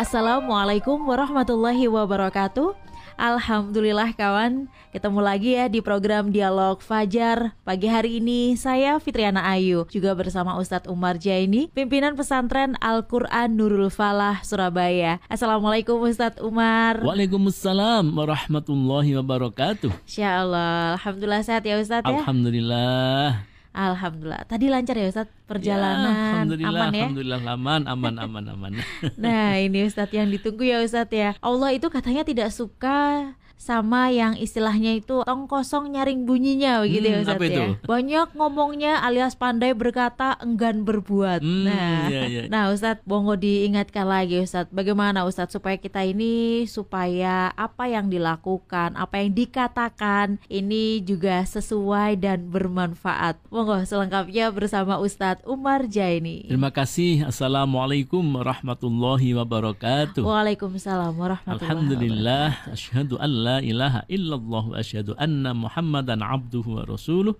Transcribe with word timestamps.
Assalamualaikum 0.00 0.96
warahmatullahi 1.12 1.84
wabarakatuh. 1.84 2.72
Alhamdulillah 3.20 4.16
kawan, 4.16 4.64
ketemu 4.96 5.20
lagi 5.20 5.52
ya 5.52 5.68
di 5.68 5.84
program 5.84 6.32
Dialog 6.32 6.80
Fajar. 6.80 7.52
Pagi 7.68 7.84
hari 7.84 8.16
ini 8.16 8.56
saya 8.56 8.96
Fitriana 8.96 9.44
Ayu, 9.52 9.84
juga 9.92 10.16
bersama 10.16 10.56
Ustadz 10.56 10.88
Umar 10.88 11.20
Jaini, 11.20 11.68
pimpinan 11.76 12.16
pesantren 12.16 12.80
Al-Quran 12.80 13.52
Nurul 13.52 13.92
Falah, 13.92 14.40
Surabaya. 14.40 15.20
Assalamualaikum 15.28 16.00
Ustadz 16.00 16.40
Umar. 16.40 17.04
Waalaikumsalam 17.04 18.08
warahmatullahi 18.08 19.20
wabarakatuh. 19.20 19.92
Insya 20.08 20.48
Allah, 20.48 20.96
Alhamdulillah 20.96 21.44
sehat 21.44 21.68
ya 21.68 21.76
Ustadz 21.76 22.08
ya. 22.08 22.24
Alhamdulillah. 22.24 23.49
Alhamdulillah. 23.70 24.42
Tadi 24.50 24.66
lancar 24.66 24.98
ya 24.98 25.06
Ustadz 25.06 25.30
perjalanan. 25.46 26.10
Ya, 26.10 26.22
alhamdulillah, 26.34 26.70
aman 26.74 26.90
ya? 26.90 26.98
alhamdulillah 27.06 27.40
aman, 27.46 27.82
aman, 27.86 28.14
aman, 28.18 28.44
aman. 28.50 28.72
nah, 29.24 29.54
ini 29.62 29.86
Ustadz 29.86 30.10
yang 30.10 30.26
ditunggu 30.26 30.66
ya 30.66 30.82
Ustadz 30.82 31.14
ya. 31.14 31.30
Allah 31.38 31.70
itu 31.70 31.86
katanya 31.86 32.26
tidak 32.26 32.50
suka 32.50 33.30
sama 33.60 34.08
yang 34.08 34.40
istilahnya 34.40 34.96
itu 34.96 35.20
tong 35.28 35.44
kosong 35.44 35.92
nyaring 35.92 36.24
bunyinya 36.24 36.80
begitu 36.80 37.12
ya, 37.12 37.20
hmm, 37.20 37.28
ya 37.28 37.36
Ustaz 37.36 37.40
ya. 37.44 37.66
Banyak 37.84 38.28
ngomongnya 38.32 39.04
alias 39.04 39.36
pandai 39.36 39.76
berkata 39.76 40.40
enggan 40.40 40.88
berbuat. 40.88 41.44
Hmm, 41.44 41.68
nah, 41.68 42.08
iya, 42.08 42.22
iya. 42.24 42.42
nah 42.48 42.72
Ustadz 42.72 43.04
Bongo 43.04 43.36
diingatkan 43.36 44.08
lagi 44.08 44.40
Ustadz 44.40 44.72
bagaimana 44.72 45.28
Ustadz 45.28 45.52
supaya 45.52 45.76
kita 45.76 46.00
ini 46.08 46.64
supaya 46.64 47.52
apa 47.52 47.84
yang 47.84 48.08
dilakukan, 48.08 48.96
apa 48.96 49.20
yang 49.20 49.36
dikatakan 49.36 50.40
ini 50.48 51.04
juga 51.04 51.44
sesuai 51.44 52.16
dan 52.16 52.48
bermanfaat. 52.48 53.44
Bongo 53.52 53.76
selengkapnya 53.84 54.48
bersama 54.56 54.96
Ustadz 54.96 55.44
Umar 55.44 55.84
Jaini. 55.84 56.48
Terima 56.48 56.72
kasih. 56.72 57.28
Assalamualaikum 57.28 58.24
warahmatullahi 58.24 59.36
wabarakatuh. 59.36 60.24
Waalaikumsalam 60.24 61.12
warahmatullahi 61.12 61.60
Alhamdulillah. 61.60 62.48
Asyhadu 62.72 63.20
an 63.20 63.49
la 63.50 63.58
ilaha 63.58 64.06
illallah 64.06 64.64
wa 64.70 64.76
asyhadu 64.78 65.18
anna 65.18 65.50
Muhammadan 65.50 66.22
abduhu 66.22 66.78
wa 66.78 66.86
rasuluh. 66.86 67.34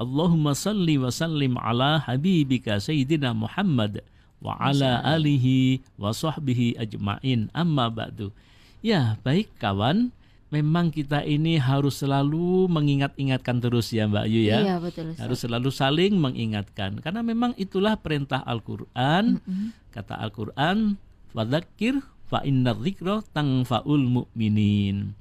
Allahumma 0.00 0.56
salli 0.56 0.96
wa 0.96 1.12
sallim 1.12 1.60
ala 1.60 2.00
habibika 2.00 2.80
sayyidina 2.80 3.36
Muhammad 3.36 4.00
wa 4.40 4.56
ala 4.56 5.04
alihi 5.04 5.84
wa 6.00 6.16
sahbihi 6.16 6.80
ajma'in 6.80 7.52
amma 7.52 7.92
ba'du. 7.92 8.32
Ya, 8.80 9.20
baik 9.20 9.52
kawan, 9.60 10.08
memang 10.48 10.88
kita 10.88 11.20
ini 11.28 11.60
harus 11.60 12.00
selalu 12.00 12.64
mengingat-ingatkan 12.72 13.60
terus 13.60 13.92
ya 13.92 14.08
Mbak 14.08 14.24
Ayu 14.24 14.40
ya. 14.48 14.58
Iya, 14.64 14.76
betul. 14.80 15.12
Ustaz. 15.12 15.20
Harus 15.20 15.38
selalu 15.44 15.68
saling 15.68 16.16
mengingatkan 16.16 16.96
karena 17.04 17.20
memang 17.20 17.52
itulah 17.60 18.00
perintah 18.00 18.40
Al-Qur'an. 18.48 19.36
Mm 19.36 19.44
-hmm. 19.44 19.68
Kata 19.92 20.16
Al-Qur'an, 20.16 20.96
"Fadzakir 21.36 22.00
fa 22.32 22.40
innar 22.40 22.80
dzikra 22.80 23.20
tangfaul 23.36 24.00
mu'minin." 24.00 25.19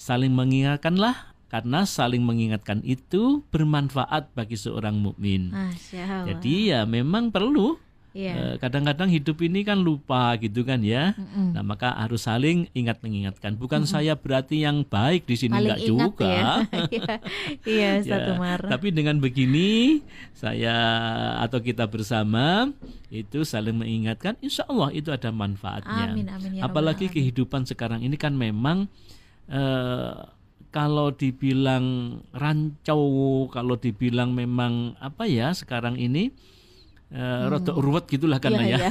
Saling 0.00 0.32
mengingatkanlah 0.32 1.36
karena 1.52 1.84
saling 1.84 2.24
mengingatkan 2.24 2.80
itu 2.88 3.44
bermanfaat 3.52 4.32
bagi 4.32 4.56
seorang 4.56 4.96
mukmin. 4.96 5.52
Jadi 6.00 6.72
ya 6.72 6.88
memang 6.88 7.28
perlu 7.28 7.76
Yeah. 8.10 8.58
Kadang-kadang 8.58 9.06
hidup 9.06 9.38
ini 9.38 9.62
kan 9.62 9.78
lupa 9.78 10.34
gitu 10.42 10.66
kan 10.66 10.82
ya. 10.82 11.14
Mm-mm. 11.14 11.54
Nah 11.54 11.62
maka 11.62 11.94
harus 11.94 12.26
saling 12.26 12.66
ingat 12.74 12.98
mengingatkan. 13.06 13.54
Bukan 13.54 13.86
Mm-mm. 13.86 13.94
saya 13.94 14.18
berarti 14.18 14.66
yang 14.66 14.82
baik 14.82 15.30
di 15.30 15.38
sini 15.38 15.54
enggak 15.54 15.86
juga. 15.86 16.26
Ya. 16.26 16.50
iya, 17.70 17.90
satu 18.02 18.34
ya, 18.34 18.58
Tapi 18.66 18.90
dengan 18.90 19.22
begini 19.22 20.02
saya 20.34 20.74
atau 21.38 21.62
kita 21.62 21.86
bersama 21.86 22.74
itu 23.14 23.46
saling 23.46 23.78
mengingatkan. 23.78 24.34
Insya 24.42 24.66
Allah 24.66 24.90
itu 24.90 25.14
ada 25.14 25.30
manfaatnya. 25.30 26.10
Amin, 26.10 26.26
amin, 26.26 26.50
ya 26.58 26.66
Apalagi 26.66 27.06
kehidupan 27.06 27.62
sekarang 27.62 28.02
ini 28.02 28.18
kan 28.18 28.34
memang 28.34 28.90
Eh, 29.50 30.14
kalau 30.70 31.10
dibilang 31.10 32.18
rancau, 32.30 33.02
kalau 33.50 33.74
dibilang 33.74 34.30
memang 34.30 34.94
apa 35.02 35.26
ya 35.26 35.50
sekarang 35.50 35.98
ini 35.98 36.30
uh, 37.10 37.50
hmm. 37.50 37.74
ruwet 37.74 38.06
gitulah 38.06 38.38
karena 38.38 38.62
ya. 38.62 38.78
ya. 38.78 38.90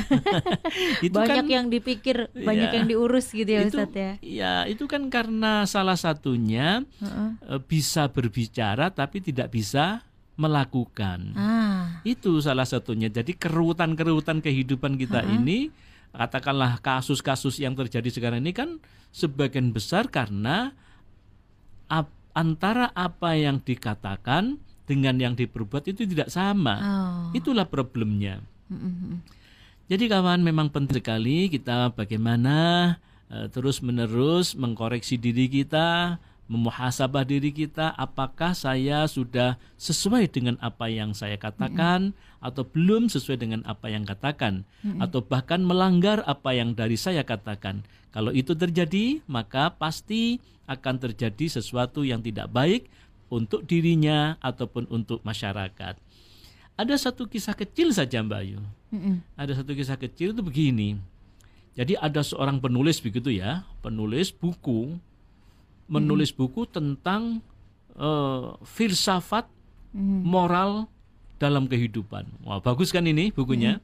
itu 1.07 1.15
banyak 1.15 1.47
kan, 1.47 1.47
yang 1.47 1.65
dipikir, 1.71 2.27
banyak 2.35 2.67
ya, 2.67 2.75
yang 2.75 2.87
diurus 2.91 3.31
gitu 3.31 3.47
ya 3.47 3.63
Ustaz 3.63 3.95
ya. 3.95 4.11
Ya, 4.19 4.53
itu 4.67 4.91
kan 4.91 5.07
karena 5.07 5.63
salah 5.63 5.95
satunya 5.95 6.83
uh 6.99 7.31
-uh. 7.47 7.59
bisa 7.63 8.11
berbicara 8.11 8.91
tapi 8.91 9.23
tidak 9.23 9.55
bisa 9.55 10.03
melakukan. 10.35 11.31
Ah. 11.39 12.03
Itu 12.03 12.43
salah 12.43 12.67
satunya. 12.67 13.07
Jadi 13.07 13.39
kerutan-kerutan 13.39 14.43
kehidupan 14.43 14.99
kita 14.99 15.23
uh 15.23 15.27
-uh. 15.27 15.35
ini 15.39 15.71
katakanlah 16.13 16.81
kasus-kasus 16.81 17.61
yang 17.61 17.77
terjadi 17.77 18.09
sekarang 18.09 18.41
ini 18.41 18.53
kan 18.55 18.81
sebagian 19.13 19.73
besar 19.73 20.09
karena 20.09 20.73
ap, 21.89 22.09
antara 22.33 22.89
apa 22.93 23.37
yang 23.37 23.61
dikatakan 23.61 24.57
dengan 24.89 25.21
yang 25.21 25.33
diperbuat 25.37 25.85
itu 25.93 26.09
tidak 26.09 26.33
sama. 26.33 26.75
Oh. 26.81 27.37
Itulah 27.37 27.69
problemnya. 27.69 28.41
Mm-hmm. 28.73 29.13
Jadi 29.89 30.03
kawan 30.05 30.41
memang 30.45 30.69
penting 30.69 31.01
sekali 31.01 31.49
kita 31.49 31.93
bagaimana 31.93 32.97
uh, 33.29 33.49
terus 33.49 33.81
menerus 33.81 34.53
mengkoreksi 34.53 35.17
diri 35.17 35.49
kita, 35.49 36.17
memuhasabah 36.49 37.23
diri 37.29 37.53
kita 37.53 37.93
apakah 37.93 38.57
saya 38.57 39.05
sudah 39.05 39.61
sesuai 39.77 40.33
dengan 40.33 40.57
apa 40.59 40.89
yang 40.89 41.13
saya 41.13 41.37
katakan 41.37 42.11
mm-hmm. 42.11 42.41
atau 42.41 42.65
belum 42.65 43.05
sesuai 43.05 43.37
dengan 43.37 43.61
apa 43.69 43.93
yang 43.93 44.01
katakan 44.01 44.65
mm-hmm. 44.81 44.99
atau 44.99 45.21
bahkan 45.21 45.61
melanggar 45.61 46.25
apa 46.25 46.57
yang 46.57 46.73
dari 46.73 46.97
saya 46.97 47.21
katakan. 47.21 47.85
Kalau 48.09 48.33
itu 48.33 48.57
terjadi, 48.57 49.21
maka 49.29 49.69
pasti 49.69 50.41
akan 50.65 50.97
terjadi 50.97 51.61
sesuatu 51.61 52.01
yang 52.01 52.25
tidak 52.25 52.49
baik 52.49 52.89
untuk 53.29 53.69
dirinya 53.69 54.41
ataupun 54.41 54.89
untuk 54.89 55.21
masyarakat. 55.21 56.01
Ada 56.73 56.95
satu 56.97 57.29
kisah 57.29 57.53
kecil 57.53 57.93
saja 57.93 58.25
Mbak 58.25 58.39
Ayu. 58.41 58.57
Mm-hmm. 58.89 59.15
Ada 59.37 59.61
satu 59.61 59.77
kisah 59.77 60.01
kecil 60.01 60.33
itu 60.33 60.41
begini. 60.41 60.97
Jadi 61.77 61.93
ada 61.93 62.25
seorang 62.25 62.57
penulis 62.57 62.97
begitu 62.97 63.29
ya, 63.29 63.61
penulis 63.85 64.33
buku 64.33 64.97
menulis 65.89 66.29
buku 66.29 66.69
tentang 66.69 67.41
uh, 67.97 68.55
filsafat 68.61 69.49
moral 69.97 70.85
dalam 71.41 71.65
kehidupan. 71.65 72.29
Wah, 72.45 72.61
bagus 72.61 72.93
kan 72.93 73.09
ini 73.09 73.33
bukunya? 73.33 73.81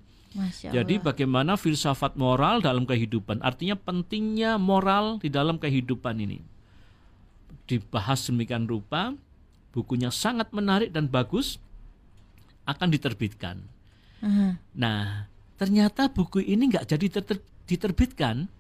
Jadi 0.60 1.00
bagaimana 1.00 1.56
filsafat 1.56 2.20
moral 2.20 2.60
dalam 2.60 2.84
kehidupan? 2.84 3.40
Artinya 3.40 3.80
pentingnya 3.80 4.60
moral 4.60 5.18
di 5.24 5.32
dalam 5.32 5.56
kehidupan 5.56 6.20
ini. 6.20 6.44
Dibahas 7.66 8.28
demikian 8.28 8.68
rupa, 8.68 9.16
bukunya 9.72 10.12
sangat 10.12 10.52
menarik 10.52 10.92
dan 10.92 11.08
bagus, 11.08 11.58
akan 12.68 12.92
diterbitkan. 12.92 13.64
Uh-huh. 14.20 14.60
Nah, 14.76 15.32
ternyata 15.56 16.12
buku 16.12 16.44
ini 16.44 16.68
nggak 16.68 16.86
jadi 16.92 17.08
ter- 17.24 17.46
diterbitkan 17.66 18.52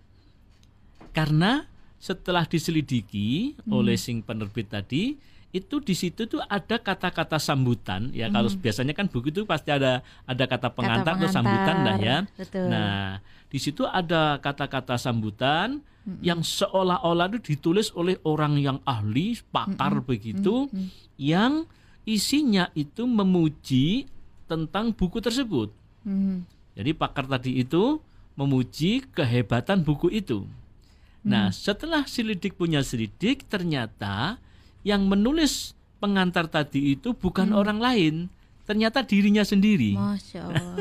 karena 1.11 1.67
setelah 2.05 2.45
diselidiki 2.45 3.57
hmm. 3.57 3.73
oleh 3.73 3.97
sing 3.97 4.21
penerbit 4.21 4.69
tadi 4.69 5.17
itu 5.49 5.79
di 5.81 5.95
situ 5.97 6.29
tuh 6.29 6.43
ada 6.45 6.77
kata-kata 6.77 7.41
sambutan 7.41 8.11
ya 8.13 8.29
hmm. 8.29 8.33
kalau 8.35 8.49
biasanya 8.61 8.93
kan 8.93 9.07
buku 9.09 9.33
itu 9.33 9.47
pasti 9.47 9.73
ada 9.73 10.05
ada 10.29 10.43
kata 10.45 10.69
pengantar, 10.69 11.17
kata 11.17 11.25
atau 11.25 11.29
sambutan 11.31 11.75
lah 11.81 11.97
ya. 11.97 12.17
Betul. 12.35 12.67
Nah, 12.69 13.23
di 13.47 13.57
situ 13.57 13.87
ada 13.87 14.37
kata-kata 14.43 14.99
sambutan 14.99 15.79
hmm. 16.05 16.21
yang 16.21 16.43
seolah-olah 16.43 17.31
itu 17.33 17.55
ditulis 17.55 17.89
oleh 17.95 18.19
orang 18.27 18.59
yang 18.59 18.77
ahli, 18.83 19.39
pakar 19.49 20.03
hmm. 20.03 20.05
begitu 20.05 20.67
hmm. 20.69 20.91
yang 21.15 21.63
isinya 22.03 22.69
itu 22.77 23.07
memuji 23.07 24.05
tentang 24.45 24.91
buku 24.93 25.23
tersebut. 25.23 25.71
Hmm. 26.03 26.43
Jadi 26.75 26.91
pakar 26.93 27.25
tadi 27.31 27.63
itu 27.63 27.97
memuji 28.35 29.07
kehebatan 29.15 29.81
buku 29.81 30.11
itu. 30.11 30.43
Nah, 31.25 31.49
hmm. 31.49 31.57
setelah 31.57 32.05
selidik 32.05 32.53
punya 32.53 32.85
selidik, 32.85 33.49
ternyata 33.49 34.37
yang 34.85 35.09
menulis 35.09 35.73
pengantar 35.97 36.45
tadi 36.45 36.93
itu 36.93 37.17
bukan 37.17 37.49
hmm. 37.49 37.57
orang 37.57 37.79
lain, 37.81 38.15
ternyata 38.69 39.01
dirinya 39.01 39.41
sendiri. 39.41 39.97
Masya 39.97 40.41
Allah. 40.45 40.75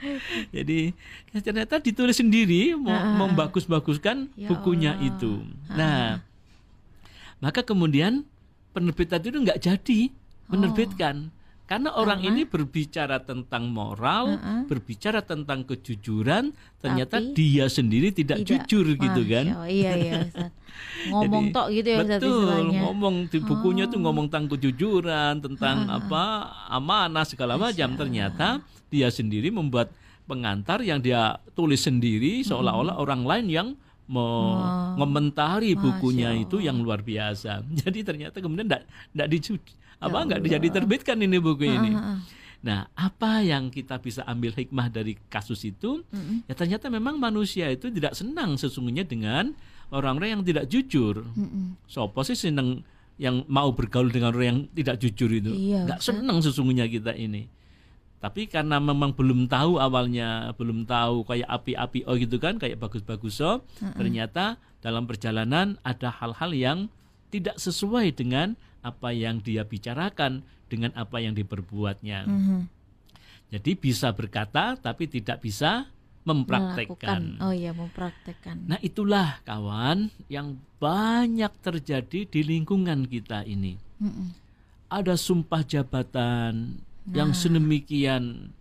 Jadi 0.56 0.96
ternyata 1.44 1.78
ditulis 1.78 2.18
sendiri 2.18 2.74
mau 2.74 2.90
ah. 2.90 3.22
membagus-baguskan 3.22 4.34
ya 4.34 4.48
bukunya 4.50 4.96
Allah. 4.98 5.08
itu. 5.12 5.32
Ah. 5.70 5.76
Nah, 5.76 6.06
maka 7.38 7.62
kemudian 7.62 8.26
penerbit 8.72 9.12
tadi 9.12 9.28
itu 9.30 9.38
nggak 9.38 9.60
jadi 9.60 10.10
menerbitkan. 10.48 11.28
Oh 11.28 11.41
karena 11.62 11.94
orang 11.94 12.20
Karena? 12.20 12.36
ini 12.36 12.42
berbicara 12.44 13.16
tentang 13.22 13.70
moral, 13.70 14.34
uh 14.34 14.36
-uh. 14.36 14.62
berbicara 14.68 15.24
tentang 15.24 15.64
kejujuran, 15.64 16.52
ternyata 16.82 17.22
Tapi, 17.22 17.32
dia 17.32 17.70
sendiri 17.70 18.12
tidak, 18.12 18.44
tidak. 18.44 18.68
jujur 18.68 18.86
gitu 18.98 19.22
kan. 19.24 19.46
Oh, 19.56 19.68
iya 19.68 19.92
iya 19.96 20.20
ngomong 21.10 21.50
Jadi, 21.50 21.54
tok 21.54 21.68
gitu 21.74 21.88
ya 21.88 21.98
betul 22.04 22.62
ngomong 22.72 23.14
di 23.28 23.38
bukunya 23.42 23.84
oh. 23.86 23.90
tuh 23.90 23.98
ngomong 24.00 24.26
tentang 24.30 24.46
kejujuran 24.56 25.34
tentang 25.42 25.76
ah. 25.88 25.98
apa 25.98 26.22
amanah 26.70 27.26
segala 27.26 27.58
macam 27.58 27.94
ternyata 27.98 28.62
dia 28.88 29.08
sendiri 29.10 29.50
membuat 29.50 29.90
pengantar 30.24 30.80
yang 30.80 31.02
dia 31.02 31.42
tulis 31.58 31.82
sendiri 31.82 32.46
seolah-olah 32.46 32.96
orang 32.96 33.26
lain 33.26 33.46
yang 33.50 33.68
mengomentari 34.10 35.78
bukunya 35.78 36.34
itu 36.34 36.58
yang 36.58 36.82
luar 36.82 37.00
biasa. 37.00 37.62
Jadi 37.80 38.02
ternyata 38.02 38.42
kemudian 38.42 38.66
tidak 38.66 38.84
tidak 39.14 39.28
dicuci 39.30 39.74
apa 40.02 40.18
ya 40.18 40.22
nggak 40.26 40.40
ya 40.42 40.50
jadi 40.58 40.68
terbitkan 40.82 41.18
ini 41.22 41.38
buku 41.38 41.62
ini. 41.62 41.94
Nah, 42.62 42.86
apa 42.94 43.42
yang 43.42 43.74
kita 43.74 43.98
bisa 43.98 44.22
ambil 44.22 44.54
hikmah 44.54 44.86
dari 44.86 45.18
kasus 45.26 45.66
itu? 45.66 46.02
Mm-hmm. 46.14 46.46
Ya 46.46 46.54
ternyata 46.54 46.86
memang 46.86 47.18
manusia 47.18 47.66
itu 47.70 47.90
tidak 47.90 48.14
senang 48.14 48.54
sesungguhnya 48.54 49.02
dengan 49.02 49.50
orang-orang 49.90 50.38
yang 50.38 50.42
tidak 50.46 50.70
jujur. 50.70 51.26
Mm-hmm. 51.26 51.90
Sopo 51.90 52.22
sih 52.22 52.38
senang 52.38 52.86
yang 53.18 53.42
mau 53.50 53.74
bergaul 53.74 54.14
dengan 54.14 54.30
orang 54.30 54.46
yang 54.46 54.60
tidak 54.78 54.96
jujur 55.02 55.30
itu? 55.30 55.50
Iya, 55.50 55.90
Nggak 55.90 56.00
senang 56.02 56.38
sesungguhnya 56.38 56.86
kita 56.86 57.14
ini. 57.18 57.50
Tapi 58.22 58.46
karena 58.46 58.78
memang 58.78 59.10
belum 59.10 59.50
tahu 59.50 59.82
awalnya, 59.82 60.54
belum 60.54 60.86
tahu 60.86 61.26
kayak 61.26 61.48
api-api 61.50 62.06
oh 62.06 62.14
gitu 62.14 62.38
kan, 62.38 62.54
kayak 62.54 62.78
bagus-bagus 62.78 63.42
oh, 63.42 63.58
mm-hmm. 63.58 63.98
ternyata 63.98 64.62
dalam 64.78 65.10
perjalanan 65.10 65.74
ada 65.82 66.14
hal-hal 66.22 66.54
yang 66.54 66.78
tidak 67.34 67.58
sesuai 67.58 68.14
dengan 68.14 68.54
apa 68.86 69.10
yang 69.10 69.42
dia 69.42 69.66
bicarakan 69.66 70.46
dengan 70.70 70.94
apa 70.94 71.18
yang 71.18 71.34
diperbuatnya. 71.34 72.30
Mm 72.30 72.40
-hmm. 72.46 72.60
Jadi 73.58 73.70
bisa 73.74 74.14
berkata 74.14 74.78
tapi 74.78 75.10
tidak 75.10 75.42
bisa 75.42 75.90
mempraktekkan. 76.22 77.42
Oh 77.42 77.50
iya, 77.50 77.74
mempraktekkan. 77.74 78.70
Nah, 78.70 78.78
itulah 78.78 79.42
kawan 79.42 80.14
yang 80.30 80.62
banyak 80.78 81.50
terjadi 81.58 82.30
di 82.30 82.40
lingkungan 82.46 83.10
kita 83.10 83.42
ini. 83.42 83.74
Mm 83.98 84.10
-mm. 84.14 84.28
Ada 84.86 85.18
sumpah 85.18 85.66
jabatan 85.66 86.78
nah. 87.08 87.14
yang 87.22 87.30
sedemikian 87.32 88.54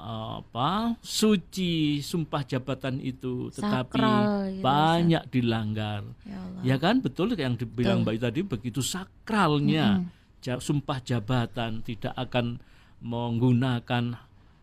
apa 0.00 0.96
suci 1.04 2.00
sumpah 2.00 2.40
jabatan 2.48 3.04
itu 3.04 3.52
tetapi 3.52 4.00
sakral, 4.00 4.48
ya, 4.48 4.62
banyak 4.64 5.22
dilanggar 5.28 6.08
ya, 6.24 6.40
ya 6.64 6.76
kan 6.80 7.04
betul 7.04 7.36
yang 7.36 7.52
dibilang 7.52 8.00
Mbak 8.00 8.16
tadi 8.16 8.40
begitu 8.40 8.80
sakralnya 8.80 10.00
mm 10.00 10.04
-hmm 10.08 10.18
sumpah 10.40 10.98
jabatan 11.04 11.84
tidak 11.84 12.16
akan 12.16 12.64
menggunakan 13.04 14.16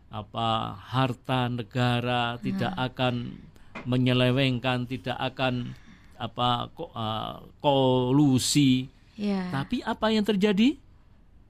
apa 0.08 0.48
harta 0.74 1.46
negara, 1.46 2.34
hmm. 2.34 2.40
tidak 2.42 2.72
akan 2.74 3.38
menyelewengkan, 3.86 4.88
tidak 4.90 5.14
akan 5.14 5.78
apa 6.18 6.72
uh, 6.74 7.46
kolusi. 7.62 8.90
Yeah. 9.14 9.54
Tapi 9.54 9.86
apa 9.86 10.10
yang 10.10 10.26
terjadi? 10.26 10.74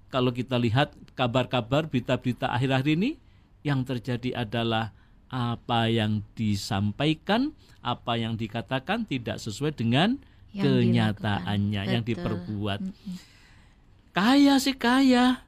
Kalau 0.08 0.32
kita 0.32 0.56
lihat 0.56 0.96
kabar-kabar 1.12 1.84
berita-berita 1.88 2.48
akhir-akhir 2.48 2.96
ini 2.96 3.10
yang 3.62 3.84
terjadi 3.84 4.44
adalah 4.44 4.96
apa 5.28 5.92
yang 5.92 6.24
disampaikan, 6.32 7.52
apa 7.84 8.16
yang 8.16 8.40
dikatakan 8.40 9.04
tidak 9.04 9.36
sesuai 9.36 9.76
dengan 9.76 10.16
yang 10.56 10.64
kenyataannya, 10.64 11.82
yang 11.92 12.00
diperbuat. 12.00 12.80
Mm 12.80 13.36
kaya 14.18 14.58
sih 14.58 14.74
kaya 14.74 15.46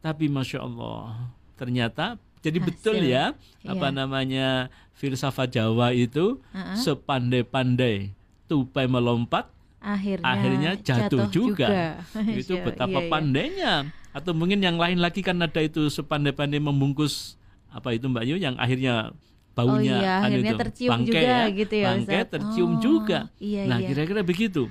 tapi 0.00 0.32
masya 0.32 0.64
Allah 0.64 1.28
ternyata 1.60 2.16
jadi 2.40 2.56
Hasil. 2.62 2.68
betul 2.72 2.96
ya 3.04 3.36
iya. 3.60 3.76
apa 3.76 3.92
namanya 3.92 4.72
filsafat 4.96 5.52
Jawa 5.52 5.92
itu 5.92 6.40
uh-uh. 6.40 6.78
sepandai-pandai 6.80 8.16
tupai 8.48 8.88
melompat 8.88 9.52
akhirnya, 9.78 10.26
akhirnya 10.26 10.72
jatuh, 10.78 11.00
jatuh 11.06 11.24
juga, 11.30 11.68
juga. 12.04 12.30
itu 12.40 12.54
iya, 12.58 12.64
betapa 12.66 12.98
iya, 12.98 13.04
iya. 13.04 13.10
pandainya 13.10 13.72
atau 14.10 14.32
mungkin 14.34 14.58
yang 14.58 14.76
lain 14.80 14.98
lagi 14.98 15.22
kan 15.22 15.38
ada 15.38 15.60
itu 15.62 15.86
sepandai-pandai 15.86 16.58
membungkus 16.58 17.38
apa 17.70 17.94
itu 17.94 18.08
Mbak 18.10 18.24
Yu 18.26 18.36
yang 18.40 18.56
akhirnya 18.58 19.12
baunya 19.54 19.96
oh 19.98 20.02
iya, 20.02 20.14
akhirnya 20.22 20.52
itu, 20.54 20.60
tercium 20.62 20.90
bangke 20.90 21.10
juga 21.10 21.20
ya, 21.20 21.40
gitu 21.50 21.74
ya 21.74 21.86
bangke 21.90 22.18
tercium 22.30 22.72
oh, 22.72 22.80
juga 22.80 23.18
iya, 23.42 23.62
nah 23.66 23.78
iya. 23.82 23.88
kira-kira 23.90 24.22
begitu 24.22 24.70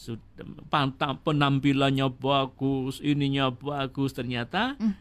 sudah 0.00 0.88
penampilannya 1.20 2.08
bagus, 2.08 3.04
ininya 3.04 3.52
bagus 3.52 4.16
ternyata 4.16 4.80
mm. 4.80 4.96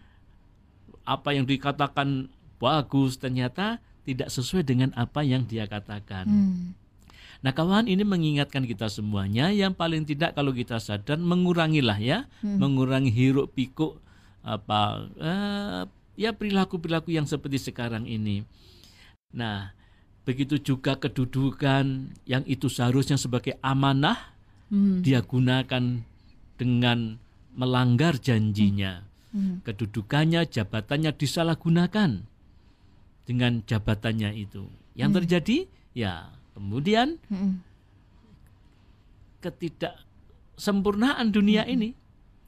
apa 1.08 1.30
yang 1.32 1.48
dikatakan 1.48 2.28
bagus 2.60 3.16
ternyata 3.16 3.80
tidak 4.04 4.28
sesuai 4.28 4.68
dengan 4.68 4.92
apa 5.00 5.24
yang 5.24 5.48
dia 5.48 5.64
katakan. 5.72 6.28
Mm. 6.28 6.76
Nah, 7.40 7.56
kawan 7.56 7.88
ini 7.88 8.04
mengingatkan 8.04 8.68
kita 8.68 8.92
semuanya 8.92 9.48
yang 9.56 9.72
paling 9.72 10.04
tidak 10.04 10.36
kalau 10.36 10.52
kita 10.52 10.76
sadar 10.76 11.16
mengurangilah 11.16 11.96
ya, 11.96 12.28
mm. 12.44 12.60
mengurangi 12.60 13.12
hiruk 13.16 13.56
pikuk 13.56 14.04
apa 14.44 15.08
uh, 15.20 15.84
ya 16.20 16.36
perilaku-perilaku 16.36 17.16
yang 17.16 17.24
seperti 17.24 17.60
sekarang 17.60 18.04
ini. 18.04 18.44
Nah, 19.32 19.72
begitu 20.28 20.60
juga 20.60 21.00
kedudukan 21.00 22.12
yang 22.28 22.44
itu 22.44 22.68
seharusnya 22.68 23.16
sebagai 23.16 23.56
amanah 23.64 24.36
hmm. 24.74 25.06
dia 25.06 25.22
gunakan 25.22 26.02
dengan 26.60 27.18
melanggar 27.54 28.18
janjinya. 28.18 29.06
Hmm. 29.32 29.40
hmm. 29.40 29.56
Kedudukannya, 29.64 30.50
jabatannya 30.50 31.12
disalahgunakan 31.14 32.26
dengan 33.30 33.52
jabatannya 33.64 34.34
itu. 34.34 34.66
Yang 34.98 35.10
hmm. 35.10 35.18
terjadi 35.22 35.58
ya 35.94 36.14
kemudian 36.60 37.16
hmm. 37.32 37.64
ketidaksempurnaan 39.40 41.32
dunia 41.32 41.64
hmm. 41.64 41.74
ini. 41.80 41.90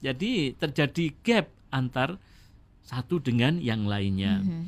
Jadi 0.03 0.51
terjadi 0.59 1.15
gap 1.23 1.47
antar 1.71 2.19
satu 2.83 3.23
dengan 3.23 3.55
yang 3.63 3.87
lainnya. 3.87 4.43
Hmm. 4.43 4.67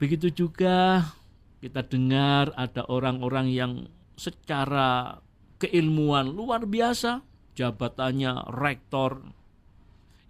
Begitu 0.00 0.32
juga 0.32 1.12
kita 1.60 1.84
dengar 1.84 2.48
ada 2.56 2.88
orang-orang 2.88 3.52
yang 3.52 3.72
secara 4.16 5.20
keilmuan 5.60 6.32
luar 6.32 6.64
biasa, 6.64 7.20
jabatannya 7.58 8.48
rektor. 8.56 9.20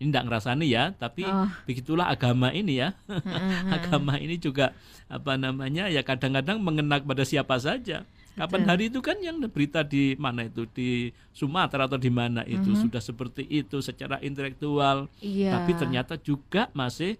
Ini 0.02 0.10
tidak 0.10 0.24
ngerasani 0.26 0.66
ya, 0.66 0.90
tapi 0.98 1.22
oh. 1.22 1.46
begitulah 1.64 2.10
agama 2.10 2.50
ini 2.50 2.82
ya. 2.82 2.98
agama 3.76 4.18
ini 4.18 4.36
juga 4.36 4.74
apa 5.06 5.38
namanya 5.38 5.86
ya 5.86 6.02
kadang-kadang 6.02 6.58
mengenak 6.58 7.06
pada 7.06 7.22
siapa 7.22 7.56
saja. 7.62 8.02
Kapan 8.34 8.66
hari 8.66 8.90
itu 8.90 8.98
kan 8.98 9.14
yang 9.22 9.38
berita 9.46 9.86
di 9.86 10.18
mana 10.18 10.50
itu 10.50 10.66
di 10.66 11.14
Sumatera 11.30 11.86
atau 11.86 11.94
di 11.94 12.10
mana 12.10 12.42
itu 12.42 12.74
uh-huh. 12.74 12.82
sudah 12.82 12.98
seperti 12.98 13.46
itu 13.46 13.78
secara 13.78 14.18
intelektual, 14.18 15.06
iya. 15.22 15.54
tapi 15.54 15.78
ternyata 15.78 16.18
juga 16.18 16.66
masih 16.74 17.14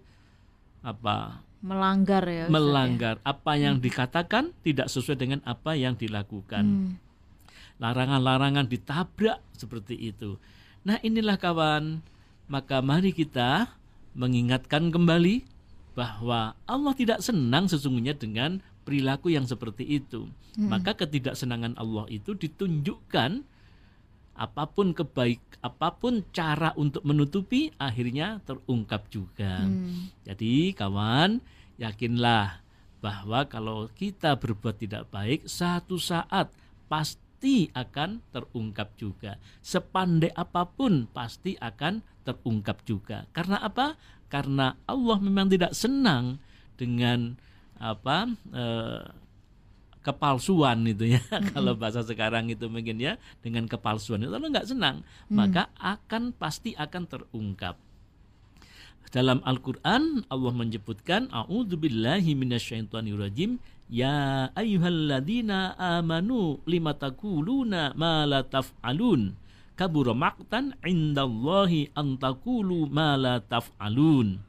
apa 0.83 1.39
melanggar 1.63 2.27
ya. 2.27 2.45
ya? 2.45 2.45
Melanggar 2.51 3.15
ya? 3.23 3.31
apa 3.31 3.51
yang 3.55 3.79
hmm. 3.79 3.83
dikatakan 3.87 4.51
tidak 4.59 4.91
sesuai 4.91 5.15
dengan 5.15 5.39
apa 5.47 5.79
yang 5.79 5.95
dilakukan. 5.95 6.65
Hmm 6.67 7.05
larangan-larangan 7.79 8.67
ditabrak 8.71 9.39
seperti 9.55 9.95
itu. 10.13 10.39
Nah, 10.85 11.01
inilah 11.01 11.35
kawan, 11.35 11.99
maka 12.45 12.81
mari 12.81 13.11
kita 13.11 13.73
mengingatkan 14.15 14.93
kembali 14.93 15.43
bahwa 15.95 16.53
Allah 16.67 16.93
tidak 16.93 17.23
senang 17.23 17.71
sesungguhnya 17.71 18.15
dengan 18.15 18.59
perilaku 18.83 19.31
yang 19.33 19.47
seperti 19.47 19.83
itu. 19.99 20.27
Hmm. 20.55 20.69
Maka 20.71 20.93
ketidaksenangan 20.95 21.75
Allah 21.79 22.05
itu 22.11 22.35
ditunjukkan 22.35 23.43
apa 24.35 24.63
pun 24.67 24.91
kebaik, 24.91 25.39
apa 25.63 25.95
pun 25.95 26.27
cara 26.35 26.75
untuk 26.75 27.01
menutupi 27.07 27.71
akhirnya 27.79 28.43
terungkap 28.43 29.07
juga. 29.07 29.63
Hmm. 29.63 30.11
Jadi 30.27 30.75
kawan, 30.75 31.39
yakinlah 31.79 32.59
bahwa 32.99 33.47
kalau 33.47 33.87
kita 33.95 34.35
berbuat 34.35 34.75
tidak 34.83 35.07
baik, 35.09 35.47
satu 35.47 35.95
saat 35.95 36.51
pasti 36.91 37.25
pasti 37.35 37.67
akan 37.77 38.25
terungkap 38.31 38.97
juga. 38.97 39.35
Sepandai 39.61 40.33
apa 40.33 40.65
pun 40.65 41.05
pasti 41.05 41.53
akan 41.59 41.99
terungkap 42.25 42.81
juga. 42.83 43.29
Karena 43.31 43.61
apa? 43.61 43.93
Karena 44.27 44.73
Allah 44.89 45.17
memang 45.21 45.47
tidak 45.47 45.77
senang 45.77 46.41
dengan 46.75 47.37
apa 47.77 48.27
eh, 48.51 49.05
kepalsuan 50.01 50.85
itu 50.85 51.17
ya. 51.17 51.21
Mm-hmm. 51.35 51.51
Kalau 51.53 51.73
bahasa 51.77 52.01
sekarang 52.01 52.49
itu 52.49 52.65
mungkin 52.67 52.97
ya 53.01 53.17
dengan 53.41 53.69
kepalsuan 53.69 54.25
itu 54.25 54.33
Allah 54.33 54.51
nggak 54.51 54.69
senang, 54.69 55.01
mm. 55.01 55.35
maka 55.35 55.69
akan 55.77 56.33
pasti 56.33 56.73
akan 56.73 57.03
terungkap. 57.05 57.75
Dalam 59.13 59.39
Al-Qur'an 59.45 60.27
Allah 60.27 60.51
menyebutkan 60.51 61.31
a'udzubillahi 61.31 62.35
minasyaitonirrajim 62.35 63.61
Ya 63.85 64.49
ayyuhalladzina 64.57 65.77
amanu 65.77 66.57
lima 66.65 66.97
taquluna 66.97 67.93
ma 67.93 68.25
la 68.25 68.41
taf'alun 68.41 69.37
kabura 69.75 70.15
maqtan 70.15 70.73
indallahi 70.81 71.91
an 71.93 72.17
taqulu 72.17 72.87
ma 72.89 73.19
la 73.19 73.43
taf'alun 73.43 74.41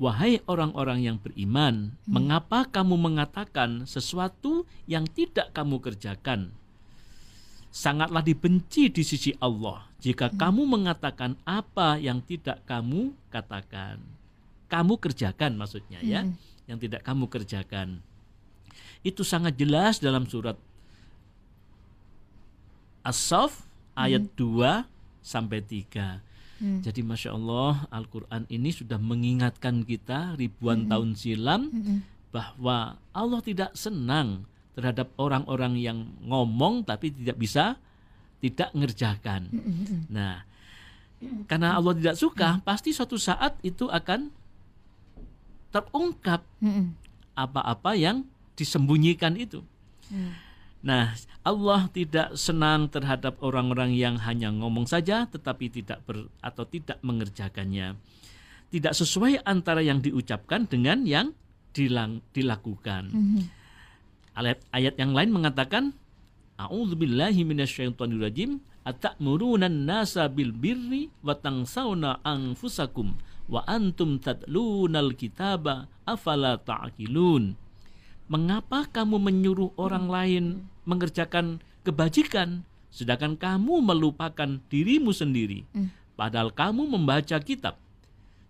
Wahai 0.00 0.40
orang-orang 0.48 1.04
yang 1.04 1.16
beriman, 1.20 1.92
hmm. 1.92 2.08
mengapa 2.08 2.64
kamu 2.64 2.96
mengatakan 2.96 3.84
sesuatu 3.84 4.64
yang 4.88 5.04
tidak 5.04 5.52
kamu 5.52 5.76
kerjakan? 5.76 6.56
sangatlah 7.70 8.20
dibenci 8.20 8.90
di 8.90 9.06
sisi 9.06 9.30
Allah 9.38 9.86
jika 10.02 10.28
hmm. 10.28 10.36
kamu 10.36 10.62
mengatakan 10.66 11.38
apa 11.46 11.96
yang 12.02 12.18
tidak 12.20 12.60
kamu 12.66 13.14
katakan. 13.30 14.02
Kamu 14.70 15.02
kerjakan 15.02 15.58
maksudnya 15.58 15.98
ya, 16.02 16.22
hmm. 16.22 16.34
yang 16.70 16.78
tidak 16.78 17.02
kamu 17.02 17.26
kerjakan. 17.26 18.02
Itu 19.02 19.24
sangat 19.24 19.56
jelas 19.56 19.98
dalam 19.98 20.28
surat 20.28 20.58
As-Saff 23.00 23.64
ayat 24.06 24.24
hmm. 24.32 24.86
2 24.86 25.24
sampai 25.24 25.60
3. 25.60 26.20
Hmm. 26.60 26.80
Jadi 26.84 27.00
masya 27.00 27.32
Allah 27.32 27.88
Al-Quran 27.88 28.44
ini 28.52 28.68
sudah 28.68 29.00
mengingatkan 29.00 29.80
kita 29.84 30.36
ribuan 30.36 30.84
hmm. 30.84 30.90
tahun 30.92 31.10
silam 31.16 31.62
hmm. 31.72 31.98
bahwa 32.32 33.00
Allah 33.16 33.40
tidak 33.40 33.72
senang 33.72 34.44
terhadap 34.76 35.12
orang-orang 35.16 35.80
yang 35.80 35.98
ngomong 36.24 36.84
tapi 36.84 37.12
tidak 37.12 37.36
bisa 37.40 37.80
tidak 38.40 38.72
ngerjakan. 38.76 39.48
Hmm. 39.52 39.60
hmm, 39.64 39.84
hmm. 39.84 40.02
Nah, 40.12 40.36
karena 41.48 41.76
Allah 41.76 41.92
tidak 41.96 42.16
suka, 42.16 42.60
hmm. 42.60 42.64
pasti 42.64 42.92
suatu 42.92 43.20
saat 43.20 43.56
itu 43.60 43.88
akan 43.88 44.32
terungkap 45.70 46.42
apa-apa 47.36 47.94
yang 47.96 48.26
disembunyikan 48.56 49.36
itu. 49.36 49.64
Hmm. 50.12 50.49
Nah, 50.80 51.12
Allah 51.44 51.92
tidak 51.92 52.36
senang 52.40 52.88
terhadap 52.88 53.36
orang-orang 53.44 53.92
yang 53.92 54.16
hanya 54.24 54.48
ngomong 54.48 54.88
saja 54.88 55.28
tetapi 55.28 55.68
tidak 55.68 56.00
ber, 56.08 56.32
atau 56.40 56.64
tidak 56.64 56.96
mengerjakannya. 57.04 58.00
Tidak 58.70 58.94
sesuai 58.94 59.44
antara 59.44 59.84
yang 59.84 60.00
diucapkan 60.00 60.64
dengan 60.64 61.04
yang 61.04 61.36
dilang, 61.76 62.24
dilakukan. 62.32 63.12
Mm-hmm. 63.12 63.42
Ayat, 64.40 64.58
ayat 64.72 64.94
yang 64.96 65.12
lain 65.12 65.30
mengatakan 65.34 65.84
A'udzubillahi 66.60 67.40
minasyaitonirrajim 67.44 68.60
atamuruna 68.84 69.68
nasa 69.68 70.28
bil 70.28 70.52
birri 70.52 71.08
wa 71.24 71.32
tangsawna 71.32 72.20
anfusakum 72.20 73.16
wa 73.48 73.64
antum 73.64 74.20
tatlunal 74.20 75.16
kitaba 75.16 75.88
afala 76.04 76.60
ta'qilun. 76.60 77.56
Ta 77.56 77.69
Mengapa 78.30 78.86
kamu 78.86 79.18
menyuruh 79.18 79.74
orang 79.74 80.06
lain 80.06 80.44
mengerjakan 80.86 81.58
kebajikan 81.82 82.62
sedangkan 82.94 83.34
kamu 83.34 83.82
melupakan 83.82 84.62
dirimu 84.70 85.10
sendiri? 85.10 85.66
Hmm. 85.74 85.90
Padahal 86.14 86.54
kamu 86.54 86.86
membaca 86.86 87.42
kitab. 87.42 87.74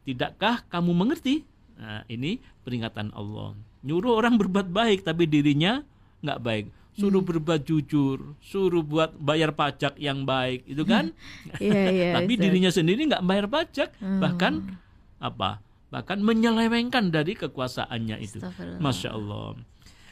Tidakkah 0.04 0.68
kamu 0.68 0.92
mengerti? 0.92 1.48
Nah, 1.80 2.04
ini 2.12 2.44
peringatan 2.60 3.08
Allah. 3.16 3.56
Nyuruh 3.80 4.20
orang 4.20 4.36
berbuat 4.36 4.68
baik 4.68 5.00
tapi 5.00 5.24
dirinya 5.24 5.80
nggak 6.20 6.40
baik. 6.44 6.66
Suruh 7.00 7.24
hmm. 7.24 7.30
berbuat 7.32 7.64
jujur, 7.64 8.36
suruh 8.44 8.84
buat 8.84 9.16
bayar 9.16 9.56
pajak 9.56 9.96
yang 9.96 10.28
baik, 10.28 10.68
itu 10.68 10.84
kan? 10.84 11.16
yeah, 11.56 11.88
yeah, 12.04 12.12
tapi 12.20 12.36
dirinya 12.36 12.68
sendiri 12.68 13.08
nggak 13.08 13.24
bayar 13.24 13.48
pajak, 13.48 13.96
hmm. 13.96 14.20
bahkan 14.20 14.76
apa? 15.16 15.64
Bahkan 15.90 16.22
menyelewengkan 16.22 17.10
dari 17.10 17.34
kekuasaannya 17.34 18.16
itu. 18.22 18.38
Masya 18.78 19.10
Allah. 19.12 19.58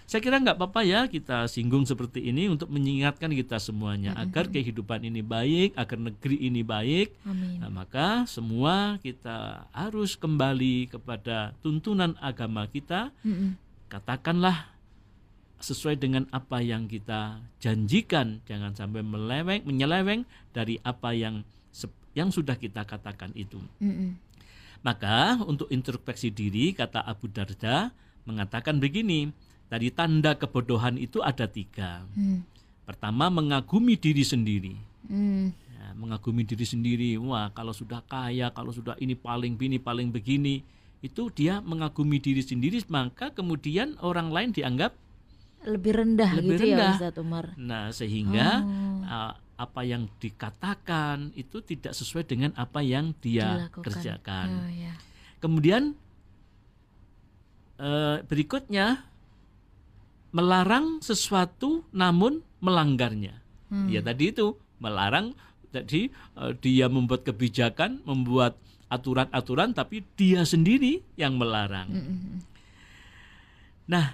Saya 0.08 0.24
kira 0.24 0.40
nggak 0.40 0.56
apa-apa 0.56 0.88
ya 0.88 1.04
kita 1.04 1.44
singgung 1.52 1.84
seperti 1.84 2.32
ini 2.32 2.48
untuk 2.48 2.72
mengingatkan 2.72 3.28
kita 3.28 3.60
semuanya 3.60 4.16
mm 4.16 4.16
-hmm. 4.16 4.24
agar 4.24 4.44
kehidupan 4.48 5.04
ini 5.04 5.20
baik, 5.20 5.76
agar 5.76 6.00
negeri 6.00 6.48
ini 6.48 6.64
baik. 6.64 7.12
Amin. 7.28 7.60
Nah, 7.60 7.68
maka 7.68 8.24
semua 8.24 8.96
kita 9.04 9.68
harus 9.68 10.16
kembali 10.16 10.88
kepada 10.88 11.52
tuntunan 11.60 12.16
agama 12.24 12.64
kita. 12.72 13.12
Mm 13.20 13.34
-hmm. 13.36 13.50
Katakanlah 13.92 14.72
sesuai 15.60 16.00
dengan 16.00 16.24
apa 16.32 16.64
yang 16.64 16.88
kita 16.88 17.44
janjikan, 17.60 18.40
jangan 18.48 18.72
sampai 18.72 19.04
meleweng, 19.04 19.60
menyeleweng 19.68 20.24
dari 20.56 20.80
apa 20.88 21.12
yang 21.12 21.44
yang 22.16 22.32
sudah 22.32 22.56
kita 22.56 22.88
katakan 22.88 23.28
itu. 23.36 23.60
Mm 23.76 23.92
-hmm. 23.92 24.10
Maka 24.82 25.42
untuk 25.42 25.66
introspeksi 25.68 26.30
diri 26.30 26.70
kata 26.70 27.02
Abu 27.02 27.26
Darda 27.28 27.90
mengatakan 28.28 28.78
begini, 28.78 29.32
dari 29.68 29.92
tanda 29.92 30.36
kebodohan 30.36 30.96
itu 30.96 31.20
ada 31.20 31.44
tiga. 31.44 32.04
Hmm. 32.16 32.44
Pertama 32.88 33.28
mengagumi 33.28 34.00
diri 34.00 34.24
sendiri. 34.24 34.74
Hmm. 35.04 35.52
Ya, 35.52 35.92
mengagumi 35.92 36.44
diri 36.44 36.64
sendiri. 36.64 37.10
Wah 37.20 37.52
kalau 37.52 37.76
sudah 37.76 38.00
kaya, 38.06 38.48
kalau 38.56 38.72
sudah 38.72 38.96
ini 39.02 39.12
paling 39.12 39.60
bini 39.60 39.76
paling 39.76 40.08
begini, 40.08 40.64
itu 41.04 41.28
dia 41.34 41.60
mengagumi 41.60 42.16
diri 42.16 42.40
sendiri. 42.40 42.80
Maka 42.88 43.34
kemudian 43.36 44.00
orang 44.00 44.32
lain 44.32 44.56
dianggap 44.56 44.96
lebih 45.66 45.92
rendah 46.00 46.30
lebih 46.38 46.54
gitu 46.54 46.64
ya, 46.70 46.76
rendah. 46.78 46.94
ya 46.94 46.98
Ustaz 47.02 47.18
Umar. 47.18 47.46
Nah 47.58 47.90
sehingga 47.90 48.62
oh. 48.62 49.02
uh, 49.04 49.34
apa 49.58 49.82
yang 49.82 50.06
dikatakan 50.22 51.34
itu 51.34 51.58
tidak 51.66 51.90
sesuai 51.90 52.30
dengan 52.30 52.54
apa 52.54 52.78
yang 52.78 53.10
dia 53.18 53.66
Dilakukan. 53.66 53.84
kerjakan. 53.90 54.48
Oh, 54.54 54.70
ya. 54.70 54.94
Kemudian 55.42 55.98
uh, 57.82 58.22
berikutnya 58.22 59.02
melarang 60.30 61.02
sesuatu 61.02 61.82
namun 61.90 62.46
melanggarnya. 62.62 63.42
Hmm. 63.66 63.90
Ya 63.90 63.98
tadi 63.98 64.30
itu 64.30 64.54
melarang 64.78 65.34
jadi 65.74 66.14
uh, 66.38 66.54
dia 66.54 66.86
membuat 66.86 67.26
kebijakan, 67.26 68.06
membuat 68.06 68.54
aturan-aturan 68.88 69.74
tapi 69.74 70.06
dia 70.14 70.46
sendiri 70.46 71.02
yang 71.18 71.34
melarang. 71.34 71.90
Hmm. 71.90 72.06
hmm, 72.06 72.20
hmm. 72.22 72.38
Nah, 73.88 74.06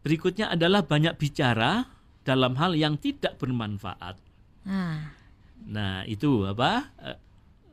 berikutnya 0.00 0.48
adalah 0.48 0.80
banyak 0.80 1.14
bicara 1.20 1.84
dalam 2.24 2.56
hal 2.56 2.72
yang 2.72 2.96
tidak 2.96 3.36
bermanfaat. 3.36 4.23
Ah. 4.64 5.12
Nah, 5.64 6.04
itu 6.04 6.44
apa? 6.44 6.92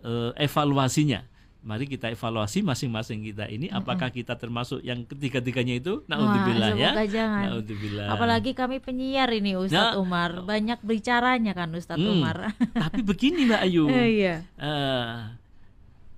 Uh, 0.02 0.32
evaluasinya. 0.40 1.28
Mari 1.62 1.86
kita 1.86 2.10
evaluasi 2.10 2.66
masing-masing 2.66 3.22
kita 3.22 3.46
ini 3.46 3.70
apakah 3.70 4.10
kita 4.10 4.34
termasuk 4.34 4.82
yang 4.82 5.06
ketiga-tiganya 5.06 5.78
itu? 5.78 6.02
Naudzubillah 6.10 6.74
ya. 6.74 6.98
Jangan. 7.06 7.54
Naudzubillah. 7.54 8.08
Apalagi 8.18 8.58
kami 8.58 8.82
penyiar 8.82 9.30
ini 9.30 9.54
Ustadz 9.54 9.94
nah, 9.94 10.02
Umar, 10.02 10.42
banyak 10.42 10.82
bicaranya 10.82 11.54
kan 11.54 11.70
Ustadz 11.70 12.02
hmm, 12.02 12.14
Umar. 12.18 12.58
tapi 12.74 13.06
begini 13.06 13.46
Mbak 13.46 13.62
Ayu. 13.62 13.86
iya. 14.18 14.42
Uh, 14.58 15.38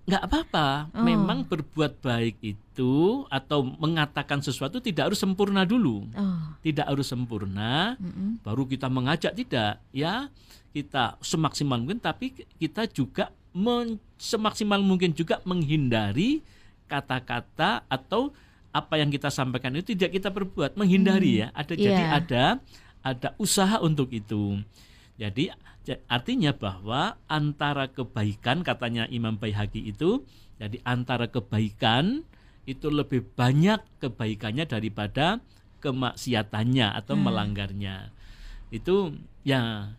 nggak 0.03 0.23
apa-apa. 0.27 0.67
Oh. 0.91 1.03
Memang 1.03 1.47
berbuat 1.47 2.03
baik 2.03 2.43
itu 2.43 3.23
atau 3.31 3.63
mengatakan 3.63 4.43
sesuatu 4.43 4.83
tidak 4.83 5.11
harus 5.11 5.19
sempurna 5.19 5.63
dulu. 5.63 6.07
Oh. 6.11 6.39
Tidak 6.59 6.83
harus 6.83 7.07
sempurna, 7.07 7.95
mm 7.95 8.11
-mm. 8.11 8.29
baru 8.43 8.63
kita 8.67 8.87
mengajak 8.91 9.31
tidak. 9.35 9.79
Ya, 9.95 10.27
kita 10.75 11.15
semaksimal 11.23 11.79
mungkin, 11.79 12.03
tapi 12.03 12.35
kita 12.59 12.89
juga 12.91 13.31
men, 13.55 14.01
semaksimal 14.19 14.83
mungkin 14.83 15.15
juga 15.15 15.39
menghindari 15.47 16.43
kata-kata 16.91 17.87
atau 17.87 18.35
apa 18.73 18.97
yang 18.97 19.13
kita 19.13 19.29
sampaikan 19.29 19.71
itu 19.77 19.93
tidak 19.93 20.19
kita 20.19 20.29
perbuat, 20.33 20.75
menghindari 20.75 21.39
hmm. 21.39 21.41
ya. 21.45 21.47
Ada 21.55 21.73
yeah. 21.77 21.83
jadi 21.85 22.03
ada 22.11 22.43
ada 23.03 23.29
usaha 23.39 23.79
untuk 23.79 24.11
itu. 24.11 24.59
Jadi 25.17 25.53
artinya 26.09 26.55
bahwa 26.57 27.21
antara 27.29 27.91
kebaikan 27.91 28.65
katanya 28.65 29.05
Imam 29.11 29.37
Baihaqi 29.37 29.93
itu 29.93 30.25
jadi 30.57 30.79
antara 30.87 31.29
kebaikan 31.29 32.25
itu 32.63 32.87
lebih 32.87 33.27
banyak 33.35 33.83
kebaikannya 33.99 34.63
daripada 34.63 35.43
kemaksiatannya 35.83 36.95
atau 36.95 37.19
hmm. 37.19 37.23
melanggarnya. 37.27 37.95
Itu 38.71 39.19
ya 39.43 39.91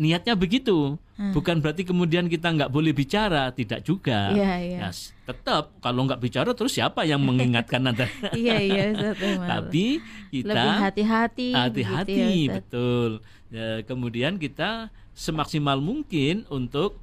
niatnya 0.00 0.32
begitu. 0.32 0.96
Hmm. 1.20 1.36
Bukan 1.36 1.60
berarti 1.60 1.84
kemudian 1.84 2.32
kita 2.32 2.48
nggak 2.48 2.72
boleh 2.72 2.96
bicara, 2.96 3.52
tidak 3.52 3.84
juga. 3.84 4.32
Iya, 4.32 4.52
iya. 4.56 4.78
Nah, 4.88 4.92
tetap 5.28 5.76
kalau 5.84 6.08
nggak 6.08 6.16
bicara 6.24 6.56
terus 6.56 6.72
siapa 6.72 7.04
yang 7.04 7.20
mengingatkan 7.20 7.84
nanti? 7.84 8.08
iya, 8.40 8.56
iya, 8.56 8.84
Tapi 9.52 10.00
kita 10.32 10.48
lebih 10.48 10.72
hati-hati. 10.80 11.48
Hati-hati, 11.52 12.16
gitu 12.16 12.48
ya, 12.48 12.54
betul. 12.56 13.10
Ya, 13.52 13.68
kemudian 13.84 14.40
kita 14.40 14.88
semaksimal 15.12 15.76
mungkin 15.84 16.48
untuk 16.48 16.96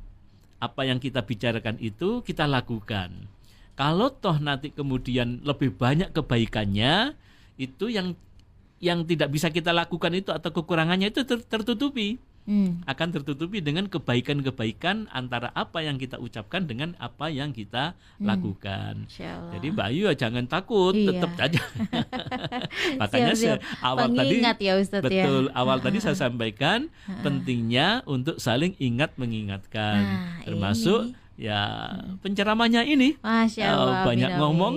apa 0.57 0.89
yang 0.89 0.97
kita 0.97 1.21
bicarakan 1.21 1.77
itu 1.77 2.25
kita 2.25 2.49
lakukan. 2.49 3.29
Kalau 3.77 4.09
toh 4.09 4.41
nanti 4.41 4.73
kemudian 4.73 5.45
lebih 5.45 5.69
banyak 5.77 6.09
kebaikannya, 6.09 7.13
itu 7.61 7.93
yang 7.93 8.17
yang 8.81 9.05
tidak 9.05 9.29
bisa 9.29 9.53
kita 9.53 9.69
lakukan 9.69 10.13
itu 10.13 10.29
atau 10.33 10.49
kekurangannya 10.49 11.13
itu 11.13 11.25
tertutupi 11.25 12.21
hmm. 12.47 12.87
akan 12.87 13.07
tertutupi 13.13 13.59
dengan 13.59 13.91
kebaikan-kebaikan 13.91 15.11
antara 15.11 15.51
apa 15.53 15.83
yang 15.83 15.99
kita 15.99 16.17
ucapkan 16.17 16.65
dengan 16.65 16.95
apa 16.97 17.27
yang 17.27 17.51
kita 17.51 17.93
hmm. 18.17 18.25
lakukan. 18.25 18.93
Jadi 19.53 19.67
Mbak 19.75 19.87
Ayu 19.91 20.03
jangan 20.15 20.45
takut, 20.47 20.95
iya. 20.95 21.07
tetap 21.11 21.31
saja. 21.35 21.61
Makanya 23.03 23.33
siap, 23.35 23.59
siap. 23.59 23.83
awal 23.83 24.07
Pengingat 24.09 24.57
tadi 24.57 24.65
ya 24.65 24.73
Ustadz 24.79 25.05
ya. 25.11 25.25
betul 25.27 25.43
ya. 25.51 25.53
awal 25.53 25.77
tadi 25.83 25.97
saya 25.99 26.17
sampaikan 26.17 26.87
pentingnya 27.21 28.01
untuk 28.07 28.39
saling 28.39 28.73
ingat 28.79 29.13
mengingatkan, 29.19 29.99
nah, 30.01 30.41
termasuk 30.47 31.11
ini 31.11 31.26
ya 31.37 31.93
penceramahnya 32.25 32.81
ini 32.81 33.13
Masya 33.21 33.61
eh, 33.61 33.69
Allah, 33.69 34.01
banyak 34.09 34.31
amin, 34.33 34.39
ngomong 34.41 34.73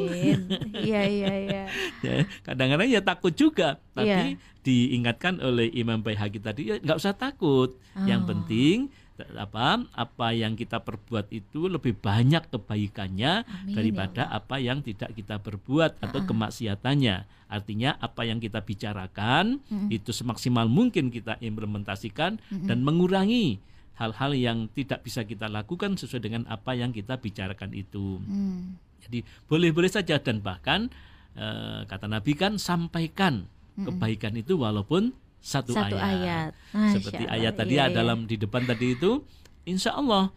iya 0.85 1.02
iya 1.25 1.35
iya 1.40 1.62
ya, 2.05 2.14
kadang-kadang 2.45 2.88
ya 2.93 3.00
takut 3.00 3.33
juga 3.33 3.81
tapi 3.97 4.37
ya. 4.37 4.61
diingatkan 4.61 5.40
oleh 5.40 5.73
Imam 5.73 6.05
Baihaqi 6.05 6.37
tadi 6.37 6.69
ya 6.69 6.76
nggak 6.76 7.00
usah 7.00 7.17
takut 7.17 7.81
oh. 7.97 8.05
yang 8.05 8.29
penting 8.29 8.93
apa 9.37 9.85
apa 9.93 10.33
yang 10.33 10.57
kita 10.57 10.81
perbuat 10.81 11.29
itu 11.29 11.69
lebih 11.69 11.97
banyak 11.99 12.49
kebaikannya 12.49 13.45
Amin, 13.45 13.75
daripada 13.76 14.25
ya 14.25 14.37
apa 14.40 14.57
yang 14.57 14.81
tidak 14.81 15.12
kita 15.12 15.37
perbuat 15.40 16.00
atau 16.00 16.21
uh 16.21 16.25
-uh. 16.25 16.29
kemaksiatannya. 16.29 17.17
Artinya 17.50 17.99
apa 17.99 18.25
yang 18.25 18.38
kita 18.38 18.64
bicarakan 18.64 19.61
uh 19.61 19.75
-uh. 19.75 19.88
itu 19.93 20.14
semaksimal 20.14 20.71
mungkin 20.71 21.12
kita 21.12 21.37
implementasikan 21.43 22.40
uh 22.40 22.52
-uh. 22.57 22.64
dan 22.64 22.81
mengurangi 22.81 23.61
hal-hal 24.00 24.33
yang 24.33 24.59
tidak 24.73 25.04
bisa 25.04 25.28
kita 25.28 25.52
lakukan 25.52 26.00
sesuai 26.00 26.25
dengan 26.25 26.42
apa 26.49 26.73
yang 26.73 26.88
kita 26.88 27.21
bicarakan 27.21 27.76
itu. 27.76 28.16
Hmm. 28.25 28.80
Jadi 29.04 29.21
boleh-boleh 29.45 29.92
saja 29.92 30.16
dan 30.16 30.40
bahkan 30.40 30.88
eh, 31.37 31.85
kata 31.85 32.09
Nabi 32.09 32.33
kan 32.33 32.57
sampaikan 32.57 33.45
hmm. 33.76 33.85
kebaikan 33.92 34.33
itu 34.40 34.57
walaupun 34.57 35.12
satu, 35.40 35.76
satu 35.76 36.00
ayat. 36.00 36.52
ayat. 36.73 36.92
Seperti 36.97 37.28
Allah. 37.28 37.37
ayat 37.37 37.54
tadi 37.61 37.75
iya, 37.76 37.87
iya. 37.88 37.97
dalam 37.97 38.25
di 38.25 38.37
depan 38.40 38.64
tadi 38.64 38.97
itu, 38.97 39.21
insya 39.69 39.97
Allah 39.97 40.33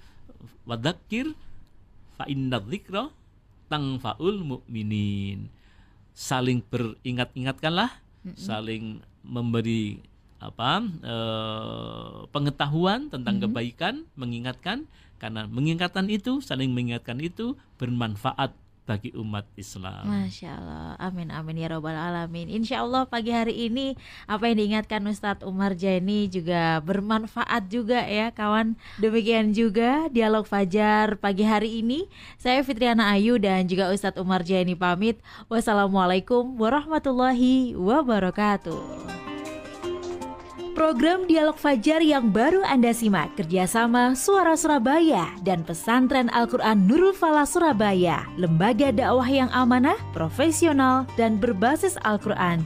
wadakir 0.67 1.31
fa 2.19 2.27
inna 2.27 2.59
dzikra 2.59 3.11
tangfaul 3.71 4.43
mukminin. 4.43 5.47
Saling 6.13 6.61
beringat-ingatkanlah, 6.67 7.89
saling 8.37 9.01
memberi 9.25 9.97
apa 10.43 10.83
eh, 10.83 12.27
pengetahuan 12.35 13.07
tentang 13.07 13.39
hmm. 13.39 13.43
kebaikan, 13.47 13.95
mengingatkan 14.19 14.85
karena 15.23 15.47
mengingatkan 15.47 16.11
itu, 16.11 16.43
saling 16.43 16.75
mengingatkan 16.75 17.15
itu 17.23 17.55
bermanfaat 17.79 18.51
bagi 18.83 19.15
umat 19.15 19.47
Islam. 19.55 20.03
Masya 20.03 20.59
Allah, 20.59 20.91
amin 20.99 21.31
amin 21.31 21.55
ya 21.63 21.67
robbal 21.71 21.95
alamin. 21.95 22.51
Insya 22.51 22.83
Allah 22.83 23.07
pagi 23.07 23.31
hari 23.31 23.71
ini 23.71 23.95
apa 24.27 24.51
yang 24.51 24.59
diingatkan 24.59 24.99
Ustadz 25.07 25.47
Umar 25.47 25.79
Jaini 25.79 26.27
juga 26.27 26.83
bermanfaat 26.83 27.71
juga 27.71 28.03
ya 28.03 28.35
kawan. 28.35 28.75
Demikian 28.99 29.55
juga 29.55 30.11
dialog 30.11 30.43
Fajar 30.43 31.15
pagi 31.15 31.47
hari 31.47 31.79
ini. 31.79 32.11
Saya 32.35 32.59
Fitriana 32.59 33.15
Ayu 33.15 33.39
dan 33.39 33.63
juga 33.71 33.87
Ustadz 33.87 34.19
Umar 34.19 34.43
Jaini 34.43 34.75
pamit. 34.75 35.23
Wassalamualaikum 35.47 36.59
warahmatullahi 36.59 37.79
wabarakatuh. 37.79 39.32
Program 40.73 41.29
Dialog 41.29 41.53
Fajar 41.53 42.01
yang 42.01 42.33
baru 42.33 42.65
Anda 42.65 42.89
simak. 42.97 43.37
Kerjasama 43.37 44.17
Suara 44.17 44.57
Surabaya 44.57 45.29
dan 45.45 45.61
Pesantren 45.61 46.33
Al-Quran 46.33 46.89
Nurul 46.89 47.13
Falah 47.13 47.45
Surabaya, 47.45 48.25
lembaga 48.41 48.89
dakwah 48.89 49.29
yang 49.29 49.53
amanah, 49.53 49.97
profesional, 50.17 51.05
dan 51.13 51.37
berbasis 51.37 51.93
Al-Quran 52.01 52.65